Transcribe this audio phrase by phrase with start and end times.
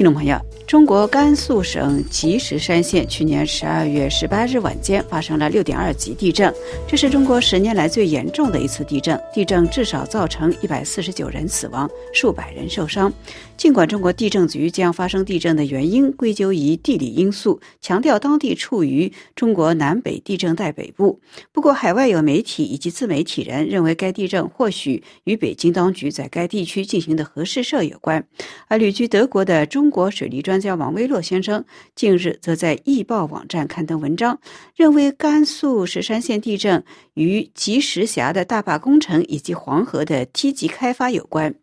[0.00, 0.40] किनभने
[0.70, 6.54] 中国甘肃省积石山县去年十二月十八日晚间发生了六点二级地震，
[6.86, 9.20] 这是中国十年来最严重的一次地震。
[9.34, 13.12] 地震至少造成一百四十九人死亡，数百人受伤。
[13.56, 21.18] 尽管中国地震局将发生地震的原因归咎于地理因素，强调当地处于中国南北地震带北部，
[21.52, 28.24] 不过海外有媒体以及自媒体人认为该地震或许与北京当局在该地区进行的核试射有关。
[28.68, 31.64] 而旅居德国的中国水利专家王威洛先生
[31.94, 34.40] 近日则在易报网站刊登文章，
[34.74, 36.82] 认为甘肃石山县地震
[37.14, 41.54] 与积石峡的大坝工程以及黄河的梯级开发有关。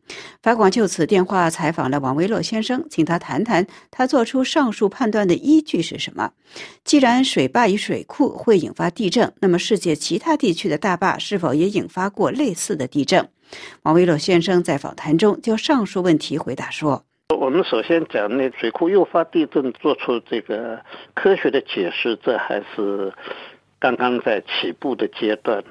[0.42, 1.88] 法广就此电话采访。
[1.88, 6.32] 了王维洛先生，请他谈谈他做出上述判断的依据是什么。
[6.84, 13.30] 既然水坝与水库会引发地震，那么世界其他地区的大坝是否也引发过类似的地震？
[13.84, 20.80] 王维洛先生在访谈中就上述问题回答说：“我们首先讲那水库诱发地震，做出这个
[21.14, 23.12] 科学的解释，这还是
[23.80, 25.62] 刚刚在起步的阶段。”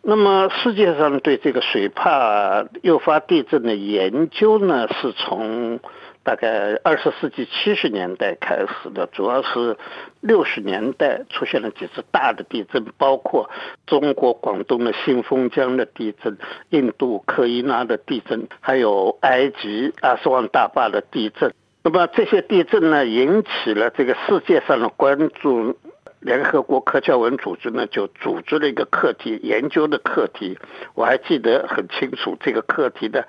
[0.00, 5.78] 那么，世界上对这个水坝诱发地震的研究呢，是从
[6.24, 9.06] 大概二十世纪七十年代开始的。
[9.12, 9.76] 主要是
[10.20, 13.48] 六十年代出现了几次大的地震，包括
[13.86, 16.36] 中国广东的新丰江的地震、
[16.70, 21.52] 印度科伊拉的地震，还有埃及阿斯旺大坝的地震。
[21.84, 25.76] 那么这些地震呢，引起了这个世界上的关注。
[26.20, 30.56] 联合国科教文组织呢，就组织了一个课题研究的课题，
[30.94, 32.34] 我还记得很清楚。
[32.40, 33.28] 这个课题的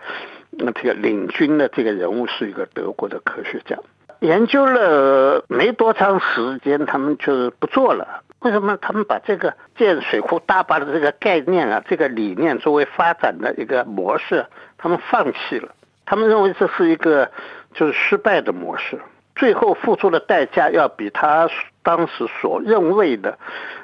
[0.58, 3.78] 那这个领军的这个人物是一个德国的科学家。
[4.20, 8.22] 研究了没多长时间，他们就不做了。
[8.40, 8.78] 为什么？
[8.78, 14.46] 他们把这个建水库大坝的这个概念啊，这个理念作为发展的一个模式，
[14.78, 15.70] 他们放弃了。
[16.06, 17.30] 他们认为这是一个
[17.74, 19.00] 就是失败的模式。
[19.36, 21.50] 最后付出的代价要比他
[21.84, 23.38] 当时所认为的，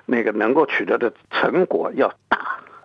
[0.06, 2.38] 那个能够取得的成果要大，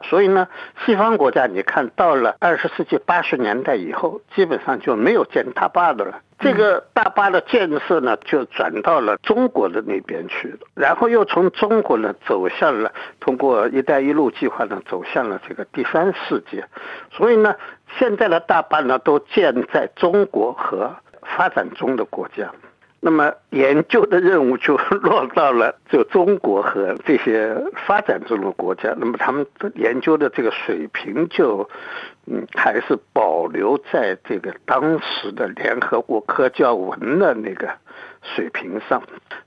[0.08, 0.48] 所以呢，
[0.84, 6.20] 西方国家你看到了二十世纪八十年代以后，基本上就没有建大坝的了。
[6.38, 16.64] 这个大坝的建设呢，就转到了中国的那边去了，然后又从中国呢走向了通过“一带一路”计划呢走向了这个第三世界，
[17.10, 17.54] 所以呢，
[17.98, 20.94] 现在的大坝呢都建在中国和。
[21.36, 22.48] 发展中的国家，
[23.06, 27.56] 那么研究的任务就 落到了就中国和这些
[27.86, 29.46] 发展中的国家，那么他们
[29.76, 31.70] 研究的这个水平就，
[32.26, 37.70] 嗯，还是保留在这个当时的联合国科教文的那个
[38.22, 39.00] 水平上，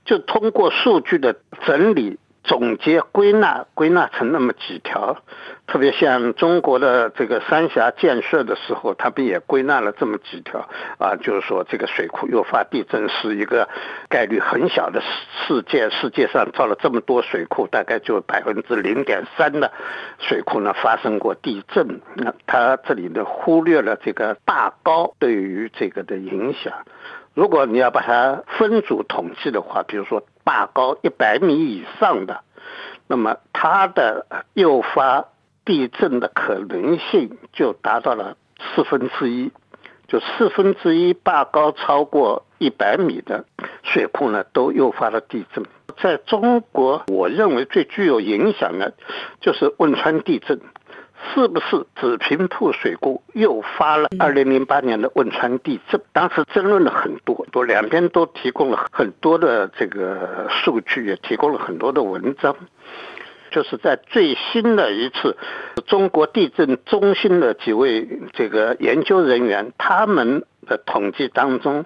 [0.06, 2.18] 就通过数据的整理。
[2.42, 5.18] 总结归纳归纳成那么几条，
[5.66, 10.68] 特别像中国的这个三峡建设的时候，他们也归纳了这么几条
[10.98, 13.68] 啊，就是说这个水库诱发地震是一个
[14.08, 19.70] 概率很小的事件，世界上造了这么多水库，大概就百分之零点三的
[20.18, 22.00] 水库呢发生过地震。
[22.14, 26.72] 那他这里呢忽略了这个大高对于这个的影响。
[27.32, 32.42] 如果你要把它分组统计的话，比如说坝高一百米以上的，
[33.06, 35.26] 那么它的诱发
[35.64, 38.36] 地震的可能性就达到了
[38.74, 39.50] 四分之一，
[40.08, 43.44] 就四分之一坝高超过一百米的
[43.82, 45.64] 水库呢，都诱发了地震。
[46.00, 48.94] 在中国，我认为最具有影响的，
[49.40, 50.60] 就是汶川地震。
[51.34, 56.00] 是不是紫坪铺水库诱发了二零零八年的汶川地震？
[56.12, 62.56] 当时争论了很多，多两边都提供了很多的这个数据，也提供了很多的文章。
[63.50, 65.36] 就是在最新的一次
[65.86, 71.84] 中国地震中心的几位这个研究人员他们的统计当中，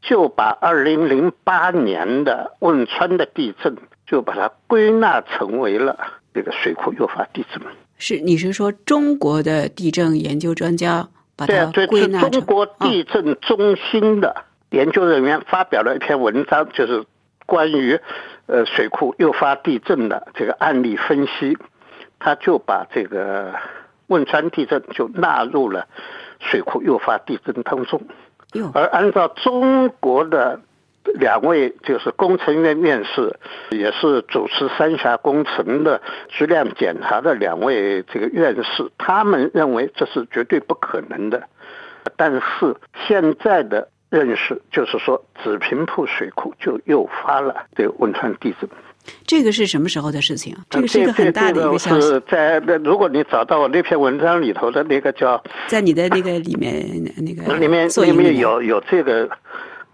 [0.00, 3.76] 就把二零零八年的汶川的地震
[4.06, 5.98] 就把它归纳成为了
[6.32, 7.60] 这个水库诱发地震。
[8.00, 11.06] 是，你是说中国的地震研究专家
[11.36, 12.30] 把它归纳成？
[12.30, 17.04] 中国地震中心的研究人员发表了一篇文章，就是
[17.44, 18.00] 关于
[18.46, 21.58] 呃水库诱发地震的这个案例分析，
[22.18, 23.54] 他就把这个
[24.06, 25.86] 汶川地震就纳入了
[26.38, 28.00] 水库诱发地震当中，
[28.72, 30.58] 而按照中国的。
[31.14, 33.34] 两位就是工程院院士，
[33.70, 41.42] 也是主持三峡工程的质量检查的两位这个院士，他们认为这是绝对不可能的。
[42.16, 42.40] 但是
[43.08, 48.68] 现在的认识就是说，紫坪铺水库就诱发了这个汶川地震。
[49.26, 50.60] 这个是什么时候的事情啊？
[50.68, 52.20] 这个是一个很大的一个消息。
[52.28, 56.86] 在那，如果你找到我那篇文章里头的那个叫，在你的那个里面
[57.16, 59.28] 那个里面里面有有这个。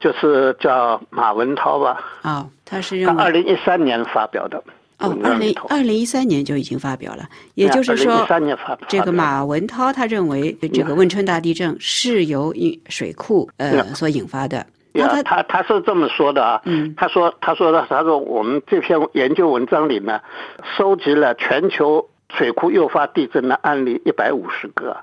[0.01, 2.01] 就是叫马文涛吧？
[2.23, 4.63] 啊，他是他二零一三年发表的。
[4.99, 8.27] 哦，二零二零一三年就已经发表了，也就是说，
[8.89, 12.55] 这个马文涛他认为这个汶川大地震是由
[12.89, 14.65] 水库呃所引发的。
[15.23, 20.19] 他他是这么说的啊，嗯他说他说的他说我们这篇研究文章里面
[20.79, 24.97] 收集了全球水库诱发地震的案例一百五十个，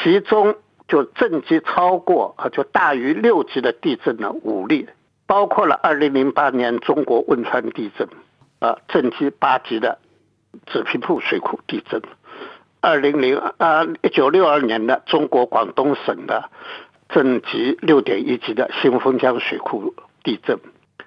[0.00, 0.54] 其中
[0.90, 4.86] 就震级超过啊就大于六级的地震呢五例，
[5.26, 8.06] 包括了二零零八年中国汶川地震。
[8.62, 9.96] 啊，震级八级的
[10.66, 12.02] 紫坪铺水库地震，
[12.82, 16.50] 二零零啊一九六二年的中国广东省的
[17.08, 20.58] 震级六点一级的新丰江水库地震，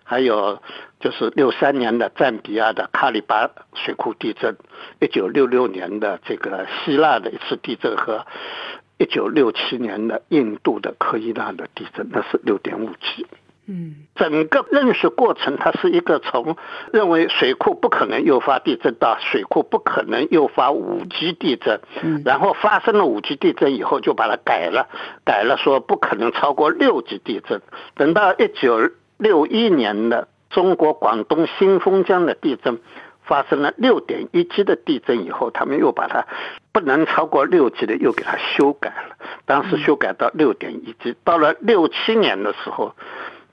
[0.04, 0.64] 还有
[1.00, 4.58] 就是六三年的赞比亚的卡里巴水库地震，
[5.00, 8.26] 一九六六年的这个希腊的一次地震和
[8.98, 13.26] 一九六七年的印度的科伊纳的地震，那是六点五级。
[13.66, 16.58] 嗯，整个认识过程，它是一个从
[16.92, 24.90] 认为水库不可能诱发地震到水库不可能诱发五级地震，嗯，然后发生了五级地震以后就把它改了，
[25.24, 27.62] 改了说不可能超过六级地震。
[27.96, 32.82] 等到一九六一年的中国广东新丰江的地震
[33.24, 36.28] 发生了六点一级的地震以后，他们又把它
[36.74, 39.16] 不能超过六级的又给它修改了，
[39.46, 42.94] 当时修改到六点一级，到了六七年的时候。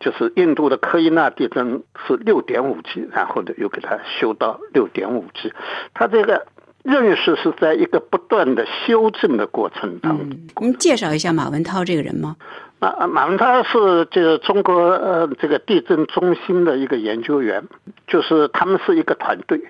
[0.02, 5.52] 就是印度的科伊纳地震是六点五级，然后呢又给它修到六点五级，
[5.92, 6.46] 它这个
[6.82, 10.30] 认识是在一个不断的修正的过程当中。
[10.62, 12.34] 您介绍一下马文涛这个人吗？
[12.78, 17.62] 马马文涛是这个中国呃这个地震中心的一个研究员，
[18.06, 19.60] 就是他们是一个团队。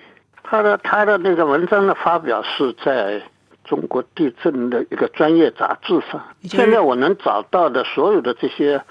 [0.43, 3.21] 他的他的那个文章的发表是在
[3.63, 6.21] 中国地震的一个专业杂志上。
[6.43, 8.81] 现在我能找到的所有的这些。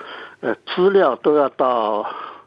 [0.42, 2.02] 呃，资料都要到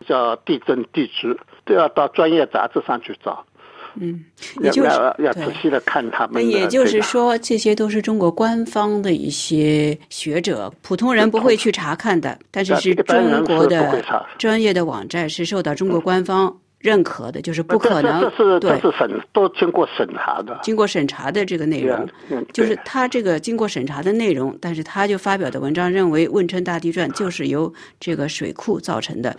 [0.07, 3.45] 叫地震地质，都要到专业杂志上去找。
[3.93, 4.25] 嗯，
[4.61, 4.89] 也就是
[5.19, 6.49] 要仔细的看他们。
[6.49, 12.35] 也就是说，这些都是中国官方的一些学者，普通人不会去查看的。
[12.49, 14.03] 但是是中国的
[14.39, 16.57] 专业的网站是受到中国官方。
[16.83, 22.05] 认可的就是不可能，这是这是审都经过审查的，经过审查的这个内容，
[22.51, 29.33] 就是他这个经过审查的内容，但是他就发表的文章认为汶川大地震就是由这个水库造成的。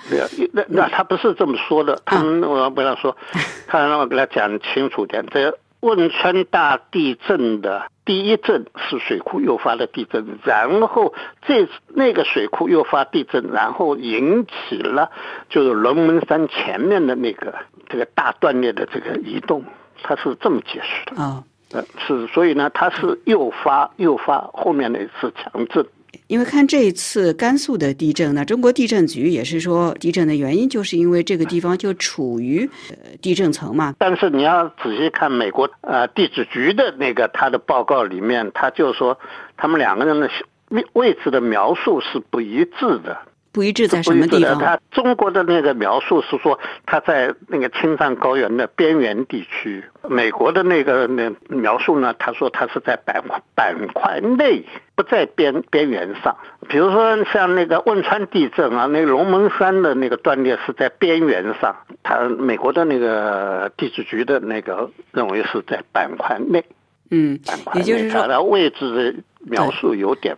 [0.53, 3.15] 那那他不是这么说的，他我要跟他说，
[3.69, 5.55] 他让我给他讲清楚点，这
[5.85, 7.87] 汶川大地震的。
[8.07, 11.15] 第一震是水库诱发的地震，然后
[11.47, 15.11] 这那个水库诱发地震，然后引起了
[15.49, 17.55] 就是龙门山前面的那个
[17.89, 19.65] 这个大断裂的这个移动，
[20.03, 25.87] 它是这么解释的啊，呃是，所以呢，它是诱发诱发后面的一次强震。
[26.27, 33.95] 因为看这一次甘肃的地震呢，中国地震局也是说，地震的原因就是因为这个地方就处于呃地震层嘛。
[33.99, 39.19] 但是你要仔细看美国呃地质局的那个他的报告里面，他就说
[39.57, 40.31] 他们两个人的
[40.69, 43.17] 位位置的描述是不一致的。
[43.55, 44.59] 不一致在什么地方？
[44.59, 52.13] 他中国的那个描述是说他在那个青藏高原的边缘地区，美国的那个那描述呢？
[52.19, 54.65] 他说他是在板块板块内，
[54.97, 56.37] 不在边边缘上。
[56.69, 66.65] 比如说像那个汶川地震啊，那龙门山的那个断裂是在边缘上，他美国的那个地质局的那个认为是在板块内。
[67.13, 67.39] 嗯，
[67.75, 69.15] 也就是说，它的位置的
[69.49, 70.37] 描述有点。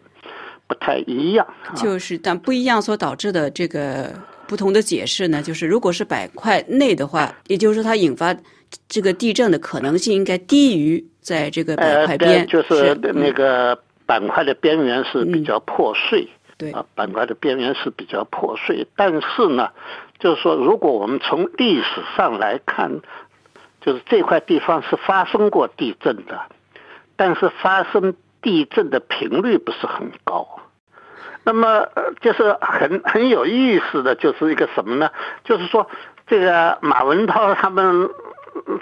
[0.69, 1.47] 不太一样，
[1.77, 4.13] 就是但不一样所导致的这个
[4.49, 8.35] 不同的解释呢，就是如果是板块内的话，也就是说它引发
[8.89, 16.73] 这个地震的可能性应该低于在这个板块边，就是那个板块的边缘是比较破碎，对。
[16.73, 19.71] 啊，板块的边缘是比较破碎，但是呢，
[20.19, 22.91] 就是说如果我们从历史上来看，
[23.81, 26.41] 就是这块地方是发生过地震的，
[27.15, 28.15] 但是发生。
[28.47, 30.61] 地震的频率不是很高，
[31.43, 31.89] 那么
[32.21, 35.11] 就是很很有意思的就是一个什么呢？
[35.43, 35.91] 就是说，
[36.29, 38.09] 这个马文涛他们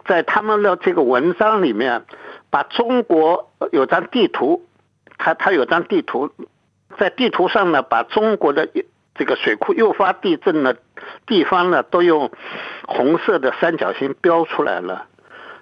[0.05, 2.05] 在他们的这个文章里面，
[2.51, 4.67] 把中国有张地图，
[5.17, 6.31] 他他有张地图，
[6.99, 8.69] 在地图上呢，把中国的
[9.15, 10.77] 这个水库诱发地震的
[11.25, 12.31] 地方呢，都用
[12.87, 15.07] 红色的三角形标出来了，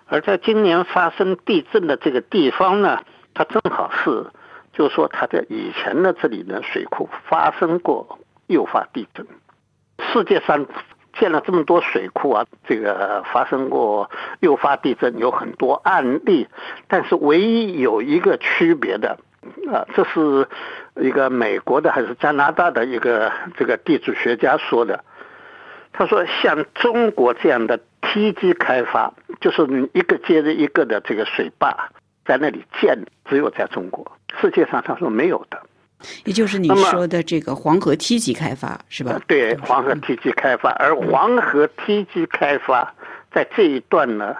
[0.08, 2.98] 而在今年发生地震的这个地方呢。
[3.34, 4.26] 它正好是，
[4.72, 9.26] 就是说，它在以前的这里的水库发生过诱发地震。
[10.12, 10.66] 世界上
[11.14, 14.10] 建了这么多水库啊，这个发生过
[14.40, 16.48] 诱发地震有很多案例，
[16.88, 19.18] 但是唯一有一个区别的，
[19.70, 20.46] 啊，这是
[20.96, 25.04] 一个美国的还是加拿大的一个这个地质学家说的。
[25.92, 31.90] 他说，像中国这样的梯级开发，就是你一个接着一个的这个水坝
[32.24, 32.98] 在那里建，
[33.28, 34.10] 只有在中国，
[34.40, 35.62] 世界上他说没有的。
[36.24, 39.20] 也就是你说的这个黄河梯级开发是吧？
[39.26, 42.94] 对，黄河梯级开发，而黄河梯级开发
[43.32, 44.36] 在这一段呢，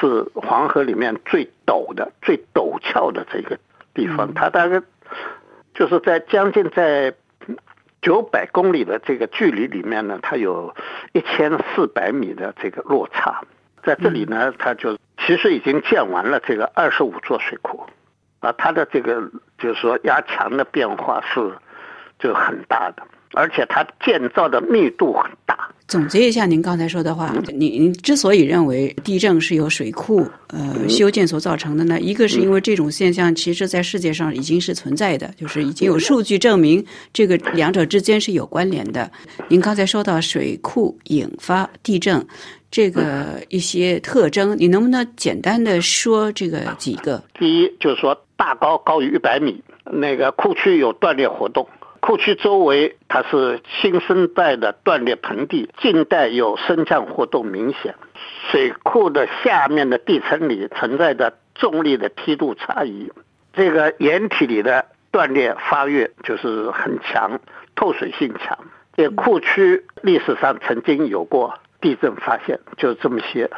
[0.00, 3.58] 是黄河里面最陡的、最陡峭的这个
[3.94, 4.82] 地方，它大概
[5.74, 7.14] 就是在将近在。
[8.00, 10.72] 九百公里的这个距离里面呢，它有
[11.14, 13.42] 一千四百米的这个落差，
[13.88, 17.86] 在这里呢，它就其实已经建完了这个二十五座水库，
[18.40, 19.22] 啊，它的这个
[19.56, 21.40] 就是说压强的变化是
[22.18, 23.02] 就很大的，
[23.32, 25.67] 而且它建造的密度很大。
[25.88, 39.10] 总结一下您刚才说的话，您您之所以认为地震是由水库呃修建所造成的呢，一个是因为这种现象其实在世界上已经是存在的，就是已经有数据证明这个两者之间是有关联的。
[39.48, 42.22] 您刚才说到水库引发地震
[42.70, 47.24] 这个一些特征，你能不能简单的说这个几个？
[47.38, 49.58] 第一就是说大高高于一百米，
[49.90, 51.66] 那个库区有断裂活动。
[52.00, 57.94] 库区周围它是新生代的断裂盆地，近代有升降活动明显。
[58.50, 63.12] 水库的下面的地层里存在着重力的梯度差异，
[63.52, 67.40] 这个岩体里的断裂发育就是很强，
[67.74, 68.58] 透水性强。
[68.96, 73.50] 这库区历史上曾经有过地震发现，就这么些。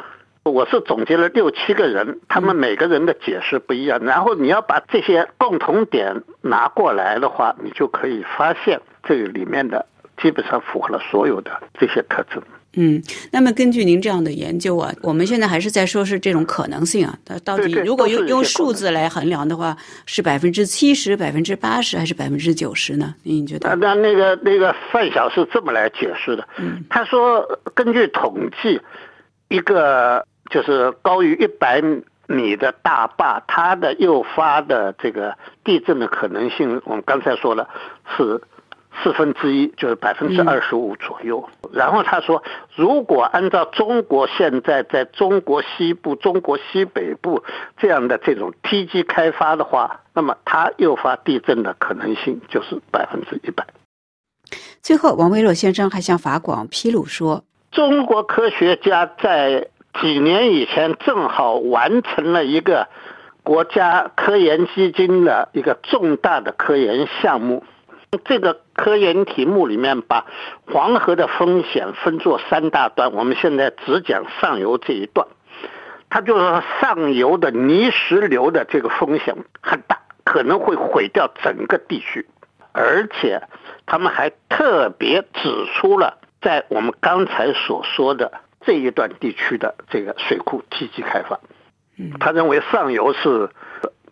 [0.43, 3.99] 我是总结了六七个人，他们每个人的解释不一样。
[4.03, 9.85] 然后你要把这些共同点拿过来的话，你就可以发现这个里面的
[10.19, 12.41] 基本上符合了所有的这些特征。
[12.73, 12.99] 嗯，
[13.31, 17.15] 那么根据您这样的研究啊，我们现在还是在说是这种可能性啊。
[17.23, 23.13] 它到底如果用用数字来衡量的话，是百分之七十、百分之八十还是百分之九十呢？
[23.21, 23.75] 您觉得？
[23.75, 26.47] 那那个那个范晓是这么来解释的。
[26.57, 27.45] 嗯，他说
[27.75, 28.81] 根据统计，
[29.49, 30.25] 一个。
[30.51, 31.81] 就是高于一百
[32.27, 37.67] 米的大坝，它的诱发的这个地震的可能性，我们刚才说了
[38.15, 38.41] 是
[39.01, 41.49] 四分之一，就是百分之二十五左右。
[41.73, 42.43] 然后他说，
[42.75, 47.43] 如果按照中国现在在中国西部、中国西北部
[47.77, 53.65] 这样的这种梯级开发的话，那么它诱发地震的可能性就是百分之一百。
[54.81, 59.67] 最后，王维洛先生还向法广披露说，中国科学家在。
[59.99, 62.87] 几年以前，正好完成了一个
[63.43, 67.63] 国家科研基金的一个重大的科研项目。
[68.25, 70.25] 这个科研题目里面把
[70.71, 75.27] 黄河的风险分作三大段，我们现在只讲上游这一段。
[76.09, 82.27] 它就是上游的泥石流的这个风险很大，可能会毁掉整个地区。
[82.73, 83.41] 而且
[83.85, 88.31] 他们还特别指出了，在我们刚才所说的。
[88.65, 91.39] 这一段地区的这个水库积极开发，
[92.19, 93.49] 他认为上游是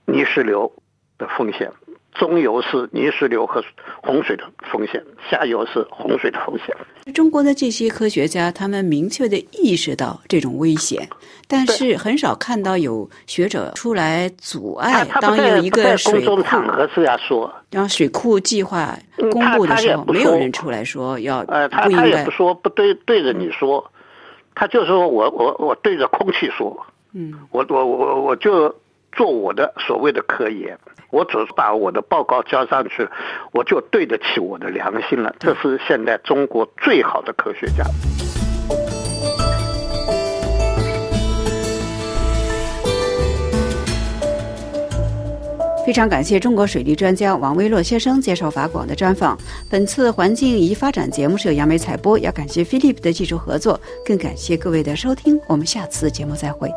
[0.06, 0.72] 泥石流
[1.18, 1.72] 的风险，
[2.14, 3.64] 中游是泥石流和
[4.02, 6.76] 洪水的风险，下游是洪水的风险。
[7.14, 11.08] 中国的这些科学家，他们明确的意识到这种危险，
[11.48, 15.06] 但是很少看到有学者出来阻碍。
[15.22, 18.98] 当有一个水库场合是要说，让水库计划
[19.32, 23.92] 公布的时候，没有人出来说要呃，他他也不说不对，对着你说。
[24.60, 28.76] 他就说我我我对着空气说，嗯，我我我我就
[29.14, 30.78] 做我的所谓的科研，
[31.12, 33.08] 我只是把我的报告交上去，
[33.54, 35.34] 我就对得起我的良心了。
[35.40, 37.86] 这是现在中国最好的科学家。
[45.90, 49.36] 非常感谢中国水利专家王威洛先生接受法广的专访。
[49.68, 55.42] 本次环境与发展节目是由杨梅采播，要感谢 Philip 的技术合作，更感谢各位的收听。
[55.48, 56.70] 我们下次节目再会。